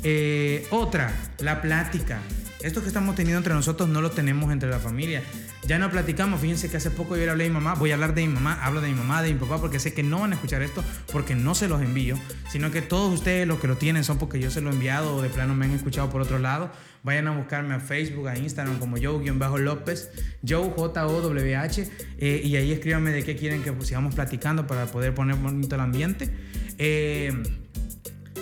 Eh, 0.04 0.68
otra, 0.69 1.12
la 1.39 1.60
plática. 1.63 2.19
Esto 2.62 2.81
que 2.81 2.88
estamos 2.88 3.15
teniendo 3.15 3.39
entre 3.39 3.56
nosotros 3.56 3.89
no 3.89 4.00
lo 4.00 4.12
tenemos 4.12 4.51
entre 4.51 4.69
la 4.69 4.77
familia. 4.77 5.24
Ya 5.68 5.80
no 5.80 5.89
platicamos. 5.89 6.42
Fíjense 6.42 6.69
que 6.69 6.77
hace 6.77 6.92
poco 6.92 7.15
yo 7.15 7.25
le 7.25 7.32
hablé 7.32 7.46
a 7.46 7.48
mi 7.48 7.53
mamá. 7.53 7.75
Voy 7.75 7.91
a 7.91 7.93
hablar 7.93 8.13
de 8.13 8.27
mi 8.27 8.34
mamá, 8.34 8.60
hablo 8.62 8.82
de 8.82 8.89
mi 8.89 8.96
mamá, 8.96 9.22
de 9.22 9.34
mi 9.34 9.39
papá, 9.39 9.60
porque 9.60 9.79
sé 9.79 9.93
que 9.93 10.03
no 10.03 10.20
van 10.20 10.32
a 10.32 10.36
escuchar 10.36 10.62
esto 10.62 10.84
porque 11.12 11.36
no 11.36 11.55
se 11.55 11.67
los 11.67 11.82
envío, 11.82 12.17
sino 12.50 12.72
que 12.72 12.82
todos 12.82 13.13
ustedes 13.13 13.48
los 13.48 13.60
que 13.60 13.67
lo 13.67 13.77
tienen 13.77 14.03
son 14.03 14.17
porque 14.17 14.39
yo 14.39 14.51
se 14.51 14.62
lo 14.62 14.70
he 14.70 14.74
enviado 14.74 15.15
o 15.15 15.22
de 15.22 15.29
plano 15.29 15.55
me 15.55 15.65
han 15.65 15.72
escuchado 15.72 16.10
por 16.10 16.22
otro 16.22 16.39
lado. 16.39 16.72
Vayan 17.03 17.27
a 17.27 17.32
buscarme 17.32 17.75
a 17.75 17.79
Facebook, 17.79 18.27
a 18.27 18.38
Instagram 18.38 18.79
como 18.79 18.98
Joe-López, 18.98 20.10
Joe 20.48 20.72
J-O-W-H, 20.75 21.91
eh, 22.17 22.41
y 22.43 22.55
ahí 22.55 22.72
escríbanme 22.72 23.12
de 23.12 23.24
qué 23.24 23.36
quieren 23.36 23.62
que 23.62 23.74
sigamos 23.84 24.15
platicando 24.15 24.67
para 24.67 24.86
poder 24.86 25.13
poner 25.13 25.36
bonito 25.36 25.75
el 25.75 25.82
ambiente. 25.82 26.29
Eh, 26.77 27.34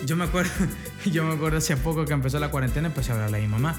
yo 0.06 0.16
me 0.16 0.24
acuerdo, 0.24 0.50
yo 1.06 1.24
me 1.24 1.34
acuerdo 1.34 1.58
hace 1.58 1.76
poco 1.76 2.04
que 2.04 2.12
empezó 2.12 2.38
la 2.38 2.50
cuarentena, 2.50 2.88
empecé 2.88 3.12
a 3.12 3.14
hablarle 3.14 3.38
a 3.38 3.40
mi 3.40 3.48
mamá. 3.48 3.76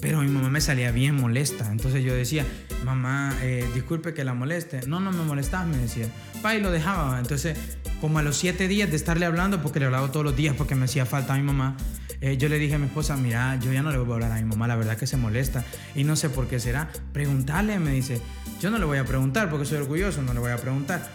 Pero 0.00 0.20
mi 0.22 0.28
mamá 0.28 0.48
me 0.48 0.60
salía 0.60 0.90
bien 0.92 1.14
molesta. 1.14 1.70
Entonces 1.70 2.02
yo 2.02 2.14
decía, 2.14 2.46
mamá, 2.84 3.36
eh, 3.42 3.68
disculpe 3.74 4.14
que 4.14 4.24
la 4.24 4.34
moleste. 4.34 4.80
No, 4.86 5.00
no 5.00 5.12
me 5.12 5.22
molestas, 5.22 5.66
me 5.66 5.76
decía. 5.76 6.06
Pa, 6.42 6.54
y 6.54 6.60
lo 6.60 6.70
dejaba. 6.70 7.18
Entonces, 7.18 7.56
como 8.00 8.18
a 8.18 8.22
los 8.22 8.36
siete 8.36 8.66
días 8.66 8.90
de 8.90 8.96
estarle 8.96 9.26
hablando, 9.26 9.60
porque 9.62 9.78
le 9.78 9.86
hablaba 9.86 10.10
todos 10.10 10.24
los 10.24 10.36
días 10.36 10.54
porque 10.56 10.74
me 10.74 10.86
hacía 10.86 11.04
falta 11.04 11.34
a 11.34 11.36
mi 11.36 11.42
mamá, 11.42 11.76
eh, 12.22 12.36
yo 12.36 12.48
le 12.48 12.58
dije 12.58 12.74
a 12.74 12.78
mi 12.78 12.86
esposa, 12.86 13.16
mira, 13.16 13.58
yo 13.60 13.72
ya 13.72 13.82
no 13.82 13.90
le 13.90 13.98
voy 13.98 14.10
a 14.10 14.14
hablar 14.14 14.32
a 14.32 14.36
mi 14.36 14.44
mamá, 14.44 14.68
la 14.68 14.76
verdad 14.76 14.96
que 14.96 15.06
se 15.06 15.16
molesta 15.16 15.64
y 15.94 16.04
no 16.04 16.16
sé 16.16 16.28
por 16.28 16.48
qué 16.48 16.60
será. 16.60 16.88
Preguntarle, 17.12 17.78
me 17.78 17.92
dice, 17.92 18.20
yo 18.60 18.70
no 18.70 18.78
le 18.78 18.84
voy 18.84 18.98
a 18.98 19.04
preguntar 19.04 19.48
porque 19.48 19.64
soy 19.64 19.78
orgulloso, 19.78 20.22
no 20.22 20.34
le 20.34 20.40
voy 20.40 20.50
a 20.50 20.58
preguntar. 20.58 21.10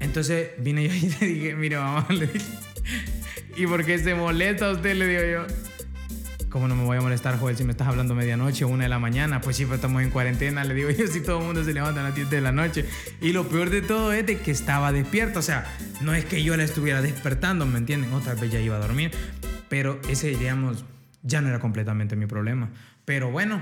Entonces 0.00 0.50
vine 0.58 0.88
yo 0.88 0.94
y 0.94 1.00
le 1.20 1.26
dije, 1.26 1.54
mira 1.56 1.80
mamá, 1.80 2.06
le 2.10 2.26
dije, 2.26 2.46
¿y 3.56 3.66
por 3.66 3.84
qué 3.84 3.98
se 3.98 4.14
molesta 4.14 4.70
usted? 4.70 4.94
Le 4.94 5.06
digo 5.06 5.46
yo. 5.48 5.73
¿Cómo 6.54 6.68
no 6.68 6.76
me 6.76 6.84
voy 6.84 6.96
a 6.96 7.00
molestar, 7.00 7.36
Joel, 7.36 7.56
si 7.56 7.64
me 7.64 7.72
estás 7.72 7.88
hablando 7.88 8.14
medianoche 8.14 8.64
o 8.64 8.68
una 8.68 8.84
de 8.84 8.88
la 8.88 9.00
mañana? 9.00 9.40
Pues 9.40 9.56
sí, 9.56 9.64
estamos 9.64 10.00
en 10.04 10.10
cuarentena, 10.10 10.62
le 10.62 10.74
digo 10.74 10.88
yo, 10.96 11.08
si 11.08 11.20
todo 11.20 11.40
el 11.40 11.46
mundo 11.46 11.64
se 11.64 11.74
levanta 11.74 11.98
a 11.98 12.04
las 12.04 12.14
10 12.14 12.30
de 12.30 12.40
la 12.40 12.52
noche. 12.52 12.84
Y 13.20 13.32
lo 13.32 13.48
peor 13.48 13.70
de 13.70 13.82
todo 13.82 14.12
es 14.12 14.24
de 14.24 14.38
que 14.38 14.52
estaba 14.52 14.92
despierto, 14.92 15.40
o 15.40 15.42
sea, 15.42 15.66
no 16.00 16.14
es 16.14 16.24
que 16.24 16.44
yo 16.44 16.56
la 16.56 16.62
estuviera 16.62 17.02
despertando, 17.02 17.66
¿me 17.66 17.78
entienden? 17.78 18.12
Otra 18.12 18.34
vez 18.34 18.52
ya 18.52 18.60
iba 18.60 18.76
a 18.76 18.78
dormir, 18.78 19.10
pero 19.68 20.00
ese, 20.08 20.28
digamos, 20.28 20.84
ya 21.24 21.40
no 21.40 21.48
era 21.48 21.58
completamente 21.58 22.14
mi 22.14 22.26
problema. 22.26 22.70
Pero 23.04 23.32
bueno, 23.32 23.60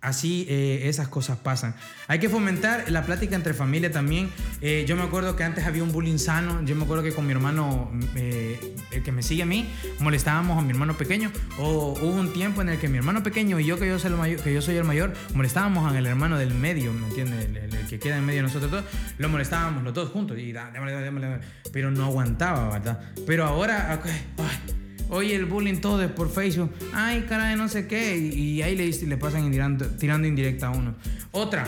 Así 0.00 0.46
eh, 0.48 0.88
esas 0.88 1.08
cosas 1.08 1.36
pasan. 1.38 1.74
Hay 2.08 2.18
que 2.18 2.30
fomentar 2.30 2.90
la 2.90 3.04
plática 3.04 3.36
entre 3.36 3.52
familia 3.52 3.92
también. 3.92 4.30
Eh, 4.62 4.86
yo 4.88 4.96
me 4.96 5.02
acuerdo 5.02 5.36
que 5.36 5.44
antes 5.44 5.66
había 5.66 5.82
un 5.82 5.92
bullying 5.92 6.16
sano. 6.16 6.62
Yo 6.64 6.74
me 6.74 6.84
acuerdo 6.84 7.02
que 7.02 7.12
con 7.12 7.26
mi 7.26 7.32
hermano, 7.32 7.90
eh, 8.14 8.74
el 8.92 9.02
que 9.02 9.12
me 9.12 9.22
sigue 9.22 9.42
a 9.42 9.46
mí, 9.46 9.68
molestábamos 9.98 10.58
a 10.58 10.62
mi 10.62 10.70
hermano 10.70 10.96
pequeño. 10.96 11.30
O 11.58 11.98
hubo 12.00 12.14
un 12.14 12.32
tiempo 12.32 12.62
en 12.62 12.70
el 12.70 12.78
que 12.78 12.88
mi 12.88 12.96
hermano 12.96 13.22
pequeño 13.22 13.60
y 13.60 13.66
yo, 13.66 13.78
que 13.78 13.86
yo 13.86 13.98
soy 13.98 14.12
el 14.12 14.16
mayor, 14.16 14.40
que 14.40 14.54
yo 14.54 14.62
soy 14.62 14.76
el 14.76 14.84
molestábamos 15.34 15.92
al 15.92 16.06
hermano 16.06 16.38
del 16.38 16.54
medio, 16.54 16.92
¿me 16.94 17.06
entiendes? 17.08 17.44
El, 17.44 17.70
que 17.86 17.98
queda 17.98 18.16
en 18.16 18.24
medio 18.24 18.38
de 18.38 18.44
nosotros 18.44 18.70
todos. 18.70 18.84
Lo 19.18 19.28
molestábamos 19.28 19.82
los 19.82 19.92
dos 19.92 20.10
juntos. 20.10 20.38
Y, 20.38 20.54
pero 21.72 21.90
no 21.90 22.06
aguantaba, 22.06 22.70
¿verdad? 22.70 23.00
Pero 23.26 23.44
ahora, 23.44 24.00
Oye, 25.10 25.34
el 25.34 25.44
bullying 25.44 25.80
todo 25.80 26.02
es 26.02 26.10
por 26.10 26.30
Facebook. 26.30 26.70
Ay, 26.92 27.26
cara 27.28 27.48
de 27.48 27.56
no 27.56 27.68
sé 27.68 27.86
qué. 27.86 28.16
Y, 28.16 28.62
ahí 28.62 28.76
le, 28.76 28.88
le 28.90 29.16
pasan 29.16 29.50
tirando, 29.50 29.86
tirando 29.86 30.26
indirecta 30.26 30.68
a 30.68 30.70
uno. 30.70 30.94
Otra, 31.32 31.66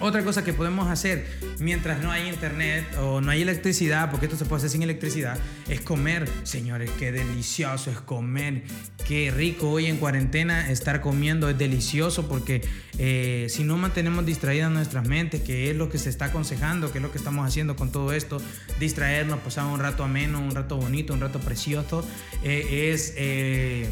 otra 0.00 0.24
cosa 0.24 0.44
que 0.44 0.52
podemos 0.52 0.90
hacer 0.90 1.26
mientras 1.58 2.02
no 2.02 2.10
hay 2.10 2.28
internet 2.28 2.84
o 3.00 3.20
no 3.20 3.30
hay 3.30 3.42
electricidad, 3.42 4.10
porque 4.10 4.26
esto 4.26 4.36
se 4.36 4.44
puede 4.44 4.58
hacer 4.58 4.70
sin 4.70 4.82
electricidad, 4.82 5.38
es 5.68 5.80
comer. 5.80 6.28
Señores, 6.42 6.90
qué 6.98 7.12
delicioso 7.12 7.90
es 7.90 8.00
comer. 8.00 8.64
Qué 9.06 9.30
rico 9.30 9.70
hoy 9.70 9.86
en 9.86 9.98
cuarentena 9.98 10.70
estar 10.70 11.00
comiendo. 11.00 11.48
Es 11.48 11.58
delicioso 11.58 12.28
porque 12.28 12.62
eh, 12.98 13.46
si 13.48 13.64
no 13.64 13.76
mantenemos 13.76 14.26
distraídas 14.26 14.70
nuestras 14.70 15.06
mentes, 15.06 15.42
que 15.42 15.70
es 15.70 15.76
lo 15.76 15.88
que 15.88 15.98
se 15.98 16.10
está 16.10 16.26
aconsejando, 16.26 16.90
que 16.90 16.98
es 16.98 17.02
lo 17.02 17.12
que 17.12 17.18
estamos 17.18 17.46
haciendo 17.46 17.76
con 17.76 17.92
todo 17.92 18.12
esto, 18.12 18.40
distraernos, 18.80 19.40
pasar 19.40 19.66
un 19.66 19.78
rato 19.78 20.04
ameno, 20.04 20.40
un 20.40 20.54
rato 20.54 20.76
bonito, 20.76 21.14
un 21.14 21.20
rato 21.20 21.38
precioso, 21.38 22.06
eh, 22.42 22.90
es 22.92 23.14
eh, 23.16 23.88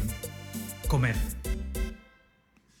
comer 0.87 1.15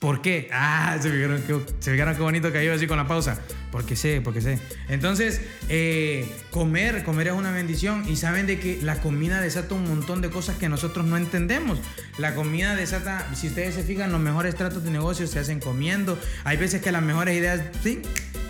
¿Por 0.03 0.19
qué? 0.19 0.49
Ah, 0.51 0.97
se 1.01 1.09
fijaron 1.09 1.41
qué, 1.43 1.57
se 1.79 1.95
qué 1.95 2.03
bonito 2.19 2.51
que 2.51 2.69
así 2.69 2.87
con 2.87 2.97
la 2.97 3.07
pausa. 3.07 3.39
Porque 3.71 3.95
sé, 3.95 4.19
porque 4.19 4.41
sé. 4.41 4.59
Entonces, 4.89 5.39
eh, 5.69 6.29
comer, 6.51 7.05
comer 7.05 7.27
es 7.27 7.33
una 7.33 7.51
bendición. 7.51 8.03
Y 8.09 8.17
saben 8.17 8.45
de 8.45 8.59
que 8.59 8.81
la 8.81 8.99
comida 8.99 9.39
desata 9.39 9.75
un 9.75 9.87
montón 9.87 10.19
de 10.19 10.29
cosas 10.29 10.57
que 10.57 10.67
nosotros 10.67 11.05
no 11.05 11.15
entendemos. 11.15 11.79
La 12.17 12.35
comida 12.35 12.75
desata, 12.75 13.33
si 13.33 13.47
ustedes 13.47 13.75
se 13.75 13.83
fijan, 13.83 14.11
los 14.11 14.19
mejores 14.19 14.55
tratos 14.55 14.83
de 14.83 14.91
negocio 14.91 15.25
se 15.25 15.39
hacen 15.39 15.61
comiendo. 15.61 16.19
Hay 16.43 16.57
veces 16.57 16.81
que 16.81 16.91
las 16.91 17.01
mejores 17.01 17.37
ideas, 17.37 17.61
sí, 17.81 18.01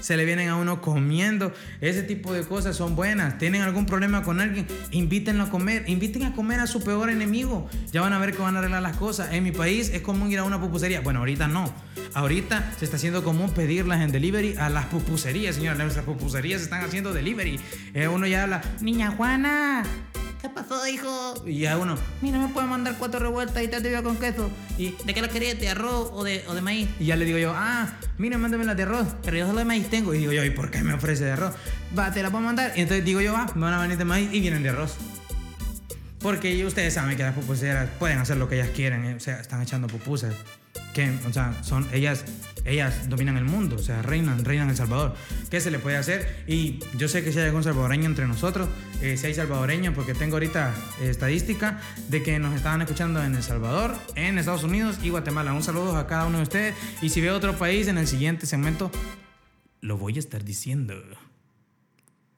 se 0.03 0.17
le 0.17 0.25
vienen 0.25 0.49
a 0.49 0.57
uno 0.57 0.81
comiendo. 0.81 1.53
Ese 1.79 2.03
tipo 2.03 2.33
de 2.33 2.43
cosas 2.43 2.75
son 2.75 2.95
buenas. 2.95 3.37
¿Tienen 3.37 3.61
algún 3.61 3.85
problema 3.85 4.21
con 4.21 4.41
alguien? 4.41 4.67
Invítenlo 4.91 5.45
a 5.45 5.49
comer. 5.49 5.85
Inviten 5.87 6.23
a 6.23 6.33
comer 6.33 6.59
a 6.59 6.67
su 6.67 6.83
peor 6.83 7.09
enemigo. 7.09 7.69
Ya 7.91 8.01
van 8.01 8.11
a 8.11 8.19
ver 8.19 8.33
que 8.33 8.41
van 8.41 8.55
a 8.57 8.59
arreglar 8.59 8.81
las 8.81 8.97
cosas. 8.97 9.31
En 9.31 9.43
mi 9.43 9.51
país 9.51 9.89
es 9.93 10.01
común 10.01 10.29
ir 10.29 10.39
a 10.39 10.43
una 10.43 10.59
pupusería. 10.59 10.99
Bueno, 10.99 11.19
ahorita 11.19 11.47
no. 11.47 11.73
Ahorita 12.13 12.73
se 12.77 12.83
está 12.83 12.97
haciendo 12.97 13.23
común 13.23 13.51
pedirlas 13.51 14.01
en 14.01 14.11
delivery 14.11 14.55
a 14.57 14.69
las 14.69 14.85
pupuserías, 14.87 15.55
señora. 15.55 15.75
Nuestras 15.77 16.05
pupuserías 16.05 16.61
están 16.61 16.83
haciendo 16.83 17.13
delivery. 17.13 17.59
Eh, 17.93 18.09
uno 18.09 18.27
ya 18.27 18.43
habla, 18.43 18.61
niña 18.81 19.11
Juana, 19.11 19.83
¿Qué 20.43 20.49
pasó, 20.49 20.85
hijo? 20.85 21.41
Y 21.47 21.59
ya 21.59 21.77
uno, 21.77 21.95
mira, 22.21 22.37
me 22.37 22.49
puede 22.49 22.67
mandar 22.67 22.95
cuatro 22.99 23.17
revueltas 23.21 23.63
y 23.63 23.69
te 23.69 23.79
digo 23.79 24.03
con 24.03 24.17
queso. 24.17 24.51
¿Y 24.77 24.93
de 25.05 25.13
qué 25.13 25.21
las 25.21 25.31
querías? 25.31 25.57
¿De 25.57 25.69
arroz 25.69 26.09
o 26.11 26.25
de, 26.25 26.43
o 26.49 26.53
de 26.53 26.59
maíz? 26.59 26.89
Y 26.99 27.05
ya 27.05 27.15
le 27.15 27.23
digo 27.23 27.37
yo, 27.37 27.53
ah, 27.55 27.89
mira, 28.17 28.37
mándame 28.37 28.65
las 28.65 28.75
de 28.75 28.83
arroz, 28.83 29.07
pero 29.23 29.37
yo 29.37 29.47
solo 29.47 29.59
de 29.59 29.65
maíz 29.65 29.89
tengo. 29.89 30.13
Y 30.13 30.17
digo 30.17 30.33
yo, 30.33 30.43
¿y 30.43 30.49
por 30.49 30.69
qué 30.69 30.83
me 30.83 30.93
ofrece 30.93 31.23
de 31.23 31.31
arroz? 31.31 31.53
Va, 31.97 32.11
te 32.11 32.21
la 32.21 32.29
puedo 32.29 32.43
mandar. 32.43 32.73
Y 32.75 32.81
entonces 32.81 33.05
digo 33.05 33.21
yo, 33.21 33.31
va, 33.31 33.45
me 33.55 33.61
van 33.61 33.73
a 33.73 33.81
venir 33.81 33.97
de 33.97 34.03
maíz 34.03 34.33
y 34.33 34.41
vienen 34.41 34.63
de 34.63 34.69
arroz. 34.69 34.97
Porque 36.19 36.65
ustedes 36.65 36.93
saben 36.93 37.15
que 37.15 37.23
las 37.23 37.35
pupuseras 37.35 37.89
pueden 37.97 38.17
hacer 38.17 38.35
lo 38.35 38.49
que 38.49 38.55
ellas 38.55 38.71
quieren, 38.75 39.05
eh, 39.05 39.15
o 39.15 39.21
sea, 39.21 39.39
están 39.39 39.61
echando 39.61 39.87
pupusas 39.87 40.35
que, 40.93 41.09
o 41.27 41.33
sea, 41.33 41.53
son, 41.63 41.87
ellas, 41.93 42.25
ellas 42.65 43.09
dominan 43.09 43.37
el 43.37 43.45
mundo, 43.45 43.75
o 43.75 43.79
sea, 43.79 44.01
reinan, 44.01 44.45
reinan 44.45 44.69
El 44.69 44.75
Salvador. 44.75 45.15
¿Qué 45.49 45.59
se 45.59 45.71
le 45.71 45.79
puede 45.79 45.97
hacer? 45.97 46.43
Y 46.47 46.79
yo 46.97 47.07
sé 47.07 47.23
que 47.23 47.31
si 47.31 47.39
hay 47.39 47.45
algún 47.45 47.63
salvadoreño 47.63 48.05
entre 48.05 48.27
nosotros, 48.27 48.69
eh, 49.01 49.17
si 49.17 49.27
hay 49.27 49.33
salvadoreños, 49.33 49.93
porque 49.93 50.13
tengo 50.13 50.35
ahorita 50.35 50.73
eh, 51.01 51.09
estadística 51.09 51.79
de 52.09 52.23
que 52.23 52.39
nos 52.39 52.55
estaban 52.55 52.81
escuchando 52.81 53.23
en 53.23 53.35
El 53.35 53.43
Salvador, 53.43 53.95
en 54.15 54.37
Estados 54.37 54.63
Unidos 54.63 54.97
y 55.03 55.09
Guatemala. 55.09 55.53
Un 55.53 55.63
saludo 55.63 55.97
a 55.97 56.07
cada 56.07 56.25
uno 56.25 56.37
de 56.37 56.43
ustedes. 56.43 56.75
Y 57.01 57.09
si 57.09 57.21
veo 57.21 57.35
otro 57.35 57.57
país 57.57 57.87
en 57.87 57.97
el 57.97 58.07
siguiente 58.07 58.45
segmento, 58.45 58.91
lo 59.81 59.97
voy 59.97 60.15
a 60.15 60.19
estar 60.19 60.43
diciendo. 60.43 60.95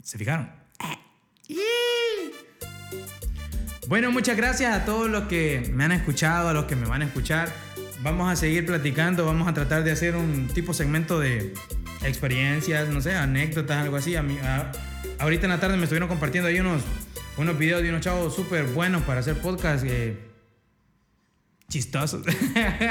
¿Se 0.03 0.17
fijaron? 0.17 0.50
Bueno, 3.88 4.12
muchas 4.12 4.36
gracias 4.36 4.74
a 4.74 4.84
todos 4.84 5.10
los 5.10 5.25
que 5.25 5.72
me 5.72 5.84
han 5.84 5.91
escuchado, 5.91 6.50
a 6.50 6.53
los 6.53 6.65
que 6.65 6.75
me 6.75 6.88
van 6.88 7.03
a 7.03 7.05
escuchar 7.05 7.53
vamos 8.05 8.31
a 8.31 8.35
seguir 8.35 8.67
platicando, 8.67 9.25
vamos 9.25 9.47
a 9.47 9.53
tratar 9.55 9.83
de 9.83 9.91
hacer 9.91 10.15
un 10.15 10.47
tipo 10.47 10.75
segmento 10.75 11.19
de 11.19 11.55
experiencias, 12.03 12.88
no 12.88 13.01
sé, 13.01 13.15
anécdotas, 13.15 13.77
algo 13.77 13.97
así. 13.97 14.15
Ahorita 14.15 15.45
en 15.45 15.50
la 15.50 15.59
tarde 15.59 15.75
me 15.75 15.83
estuvieron 15.83 16.07
compartiendo 16.07 16.47
ahí 16.47 16.59
unos, 16.59 16.83
unos 17.38 17.57
videos 17.57 17.81
de 17.81 17.89
unos 17.89 18.01
chavos 18.01 18.35
súper 18.35 18.65
buenos 18.65 19.01
para 19.01 19.21
hacer 19.21 19.35
podcast. 19.38 19.83
Eh, 19.88 20.15
chistosos. 21.75 22.25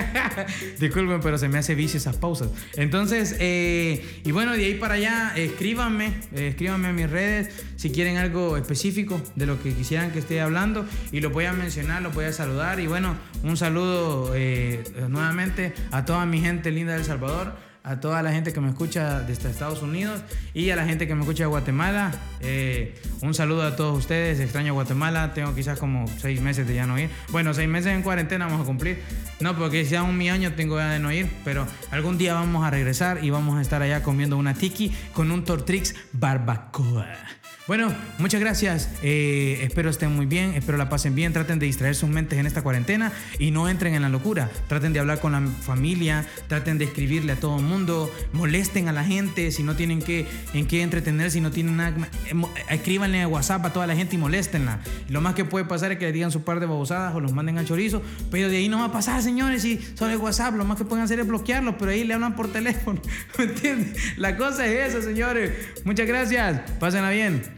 Disculpen, 0.78 1.20
pero 1.22 1.38
se 1.38 1.48
me 1.48 1.56
hace 1.56 1.74
vicio 1.74 1.96
esas 1.96 2.16
pausas. 2.16 2.50
Entonces, 2.76 3.34
eh, 3.40 4.20
y 4.24 4.30
bueno, 4.30 4.52
de 4.52 4.66
ahí 4.66 4.74
para 4.74 4.94
allá, 4.94 5.32
escríbanme, 5.36 6.08
eh, 6.34 6.48
escríbanme 6.48 6.88
a 6.88 6.92
mis 6.92 7.08
redes 7.08 7.48
si 7.76 7.90
quieren 7.90 8.18
algo 8.18 8.58
específico 8.58 9.18
de 9.36 9.46
lo 9.46 9.62
que 9.62 9.72
quisieran 9.72 10.12
que 10.12 10.18
esté 10.18 10.42
hablando 10.42 10.84
y 11.12 11.22
lo 11.22 11.30
voy 11.30 11.46
a 11.46 11.54
mencionar, 11.54 12.02
lo 12.02 12.10
voy 12.10 12.26
a 12.26 12.32
saludar. 12.34 12.78
Y 12.78 12.86
bueno, 12.86 13.16
un 13.42 13.56
saludo 13.56 14.32
eh, 14.34 14.84
nuevamente 15.08 15.72
a 15.90 16.04
toda 16.04 16.26
mi 16.26 16.42
gente 16.42 16.70
linda 16.70 16.92
del 16.92 17.04
Salvador 17.04 17.56
a 17.84 18.00
toda 18.00 18.22
la 18.22 18.32
gente 18.32 18.52
que 18.52 18.60
me 18.60 18.70
escucha 18.70 19.20
desde 19.20 19.50
Estados 19.50 19.82
Unidos 19.82 20.22
y 20.54 20.70
a 20.70 20.76
la 20.76 20.86
gente 20.86 21.06
que 21.06 21.14
me 21.14 21.20
escucha 21.20 21.44
de 21.44 21.48
Guatemala. 21.48 22.12
Eh, 22.40 22.98
un 23.20 23.34
saludo 23.34 23.62
a 23.62 23.76
todos 23.76 23.98
ustedes. 23.98 24.40
Extraño 24.40 24.72
Guatemala. 24.72 25.34
Tengo 25.34 25.54
quizás 25.54 25.78
como 25.78 26.06
seis 26.18 26.40
meses 26.40 26.66
de 26.66 26.74
ya 26.74 26.86
no 26.86 26.98
ir. 26.98 27.10
Bueno, 27.30 27.52
seis 27.52 27.68
meses 27.68 27.92
en 27.92 28.02
cuarentena 28.02 28.46
vamos 28.46 28.62
a 28.62 28.64
cumplir. 28.64 29.02
No, 29.40 29.54
porque 29.56 29.84
ya 29.84 30.02
un 30.02 30.16
mi 30.16 30.30
año 30.30 30.54
tengo 30.54 30.78
ya 30.78 30.90
de 30.92 30.98
no 30.98 31.12
ir. 31.12 31.28
Pero 31.44 31.66
algún 31.90 32.16
día 32.16 32.32
vamos 32.32 32.64
a 32.64 32.70
regresar 32.70 33.22
y 33.22 33.28
vamos 33.28 33.58
a 33.58 33.62
estar 33.62 33.82
allá 33.82 34.02
comiendo 34.02 34.38
una 34.38 34.54
tiki 34.54 34.90
con 35.12 35.30
un 35.30 35.44
Tortrix 35.44 35.94
barbacoa. 36.12 37.43
Bueno, 37.66 37.94
muchas 38.18 38.42
gracias. 38.42 38.90
Eh, 39.02 39.60
espero 39.62 39.88
estén 39.88 40.14
muy 40.14 40.26
bien, 40.26 40.52
espero 40.52 40.76
la 40.76 40.90
pasen 40.90 41.14
bien. 41.14 41.32
Traten 41.32 41.58
de 41.58 41.64
distraer 41.64 41.94
sus 41.94 42.10
mentes 42.10 42.38
en 42.38 42.44
esta 42.44 42.60
cuarentena 42.60 43.10
y 43.38 43.52
no 43.52 43.70
entren 43.70 43.94
en 43.94 44.02
la 44.02 44.10
locura. 44.10 44.50
Traten 44.68 44.92
de 44.92 45.00
hablar 45.00 45.18
con 45.18 45.32
la 45.32 45.40
familia, 45.40 46.26
traten 46.46 46.76
de 46.76 46.84
escribirle 46.84 47.32
a 47.32 47.36
todo 47.36 47.56
el 47.56 47.64
mundo, 47.64 48.12
molesten 48.34 48.88
a 48.88 48.92
la 48.92 49.02
gente 49.02 49.50
si 49.50 49.62
no 49.62 49.76
tienen 49.76 50.02
que, 50.02 50.26
en 50.52 50.66
qué 50.66 50.82
entretener, 50.82 51.30
si 51.30 51.40
no 51.40 51.50
tienen 51.50 51.78
nada. 51.78 51.96
Eh, 52.26 52.34
escríbanle 52.68 53.22
a 53.22 53.28
WhatsApp 53.28 53.64
a 53.64 53.72
toda 53.72 53.86
la 53.86 53.96
gente 53.96 54.16
y 54.16 54.18
moléstenla. 54.18 54.80
Lo 55.08 55.22
más 55.22 55.34
que 55.34 55.46
puede 55.46 55.64
pasar 55.64 55.90
es 55.90 55.98
que 55.98 56.04
le 56.04 56.12
digan 56.12 56.30
su 56.30 56.44
par 56.44 56.60
de 56.60 56.66
babosadas 56.66 57.14
o 57.14 57.20
los 57.20 57.32
manden 57.32 57.56
al 57.56 57.64
chorizo, 57.64 58.02
pero 58.30 58.50
de 58.50 58.58
ahí 58.58 58.68
no 58.68 58.80
va 58.80 58.86
a 58.86 58.92
pasar, 58.92 59.22
señores. 59.22 59.62
Si 59.62 59.80
son 59.94 60.10
el 60.10 60.18
WhatsApp, 60.18 60.54
lo 60.54 60.66
más 60.66 60.76
que 60.76 60.84
pueden 60.84 61.02
hacer 61.02 61.18
es 61.18 61.26
bloquearlos, 61.26 61.76
pero 61.78 61.92
ahí 61.92 62.04
le 62.04 62.12
hablan 62.12 62.36
por 62.36 62.52
teléfono. 62.52 63.00
¿Me 63.38 63.44
entiendes? 63.44 64.18
La 64.18 64.36
cosa 64.36 64.66
es 64.66 64.94
esa, 64.94 65.00
señores. 65.00 65.50
Muchas 65.84 66.06
gracias. 66.06 66.60
Pásenla 66.78 67.08
bien. 67.08 67.54